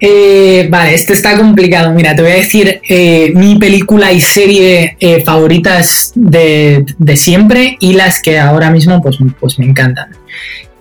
[0.00, 1.92] Eh, vale, este está complicado.
[1.92, 6.84] Mira, te voy a decir eh, mi película y serie favoritas de,
[7.14, 10.10] siempre y las que ahora mismo pues, pues me encantan.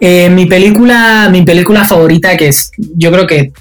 [0.04, 3.54] Eh, mi, película, mi película favorita, que es, yo creo que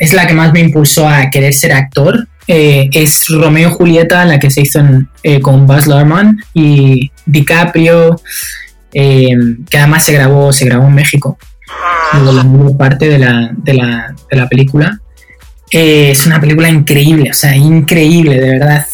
[0.00, 4.24] es la que más me impulsó a querer ser actor, eh, es Romeo y Julieta,
[4.24, 4.80] la que se hizo
[5.22, 8.20] eh, con Buzz Luhrmann y DiCaprio,
[9.70, 11.38] que además se grabó, se grabó en México,
[12.12, 12.46] la
[12.78, 15.00] parte de la, de la, de la película.
[15.70, 18.86] es una película increíble, o sea, increíble, de verdad.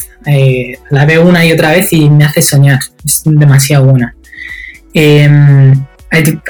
[0.89, 4.15] la veo una y otra vez y me hace soñar, es demasiado buena.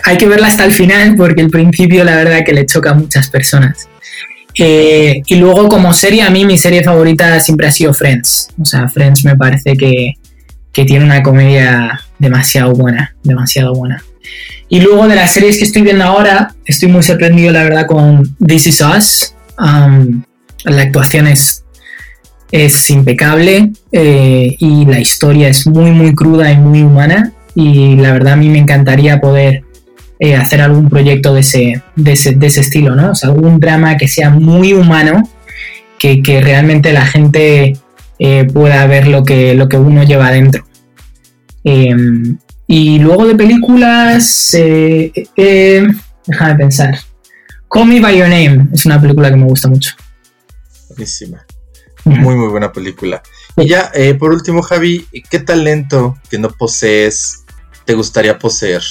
[0.03, 2.93] Hay, que verla hasta el final porque el principio la verdad que le choca a
[2.93, 3.87] muchas personas.
[4.55, 8.49] Eh, y luego como serie, a mí mi serie favorita siempre ha sido Friends.
[8.59, 10.13] O sea, Friends me parece que,
[10.71, 14.03] tiene una comedia demasiado buena, demasiado buena.
[14.69, 18.35] Y luego de las series que estoy viendo ahora, estoy muy sorprendido la verdad con
[18.43, 19.35] This Is Us.
[19.59, 20.23] Um,
[20.63, 21.63] la actuación es,
[22.51, 28.13] es impecable eh, y la historia es muy muy cruda y muy humana y la
[28.13, 29.63] verdad a mí me encantaría poder
[30.19, 33.11] eh, hacer algún proyecto de ese, de ese, de ese, estilo, ¿no?
[33.11, 35.27] O sea, algún drama que sea muy humano,
[35.99, 37.77] que, que realmente la gente
[38.19, 40.65] eh, pueda ver lo que, lo que uno lleva adentro.
[41.63, 42.37] Em,
[42.67, 45.11] y luego de películas, eh,
[46.25, 46.97] déjame pensar.
[47.69, 49.95] Call Me By Your Name es una película que me gusta mucho.
[50.89, 51.45] Buenísima.
[52.05, 53.23] Muy, muy buena película.
[53.55, 57.43] Y ya, por último, Javi, ¿qué talento que no posees
[57.85, 58.83] te gustaría poseer?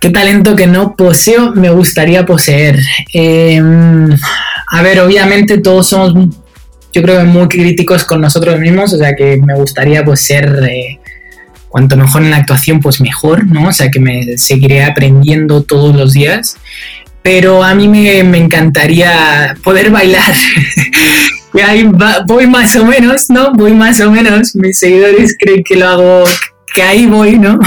[0.00, 2.78] ¿Qué talento que no poseo me gustaría poseer?
[3.12, 4.10] Em,
[4.68, 6.34] a ver, obviamente todos somos,
[6.92, 10.99] yo creo muy críticos con nosotros mismos, o sea que me gustaría pues ser, eh,
[11.70, 13.68] cuanto mejor en la actuación, pues mejor, ¿no?
[13.68, 16.56] O sea que me seguiré aprendiendo todos los días.
[17.22, 20.34] Pero a mí me, encantaría poder bailar.
[22.26, 23.52] voy más o menos, ¿no?
[23.52, 24.54] Voy más o menos.
[24.56, 26.24] Mis seguidores creen que lo hago
[26.74, 27.58] que ahí voy, ¿no?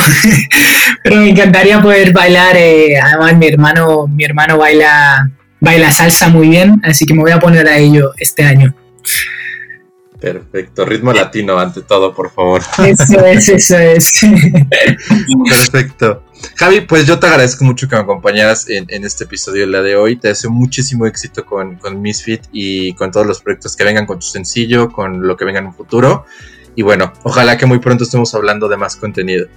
[1.03, 2.55] Pero me encantaría poder bailar.
[2.57, 5.29] Eh, además, mi hermano, mi hermano baila,
[5.59, 8.75] baila salsa muy bien, así que me voy a poner a ello este año.
[10.23, 12.61] Perfecto, ritmo latino ante todo, por favor.
[12.77, 14.21] Eso es, eso es.
[15.49, 16.23] Perfecto.
[16.55, 20.15] Javi, pues yo te agradezco mucho que me acompañaras en, este episodio día de hoy.
[20.15, 24.19] Te deseo muchísimo éxito con, con Misfit y con todos los proyectos que vengan con
[24.19, 26.23] tu sencillo, con lo que venga en un futuro.
[26.73, 29.47] Y bueno, ojalá que muy pronto estemos hablando de más contenido.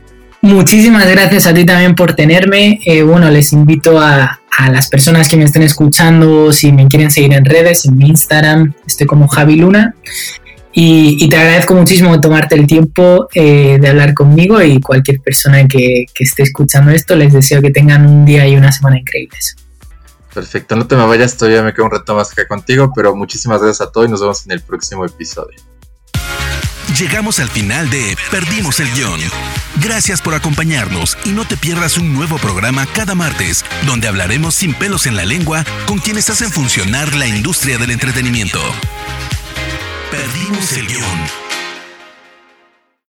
[0.40, 2.80] Muchísimas gracias a ti también por tenerme.
[2.84, 7.34] Eh, bueno, les invito a, las personas que me estén escuchando, si me quieren seguir
[7.34, 9.94] en redes, en mi Instagram, estoy como Javi Luna.
[10.78, 16.04] Y, te agradezco muchísimo tomarte el tiempo eh, de hablar conmigo y cualquier persona que,
[16.12, 19.56] que esté escuchando esto, les deseo que tengan un día y una semana increíbles.
[20.34, 23.62] Perfecto, no te me vayas, todavía me quedo un reto más acá contigo, pero muchísimas
[23.62, 25.58] gracias a todos y nos vemos en el próximo episodio.
[26.98, 29.20] Llegamos al final de Perdimos el guion.
[29.82, 34.74] Gracias por acompañarnos y no te pierdas un nuevo programa cada martes, donde hablaremos sin
[34.74, 38.60] pelos en la lengua con quienes hacen funcionar la industria del entretenimiento.
[40.16, 41.45] Perdimos el guion.